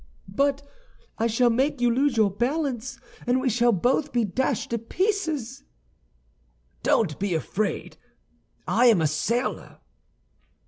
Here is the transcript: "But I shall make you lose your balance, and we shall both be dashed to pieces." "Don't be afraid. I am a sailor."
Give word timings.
"But 0.33 0.63
I 1.19 1.27
shall 1.27 1.51
make 1.51 1.79
you 1.79 1.93
lose 1.93 2.17
your 2.17 2.31
balance, 2.31 2.97
and 3.27 3.39
we 3.39 3.49
shall 3.51 3.71
both 3.71 4.11
be 4.11 4.23
dashed 4.25 4.71
to 4.71 4.79
pieces." 4.79 5.61
"Don't 6.81 7.19
be 7.19 7.35
afraid. 7.35 7.97
I 8.67 8.87
am 8.87 8.99
a 8.99 9.05
sailor." 9.05 9.77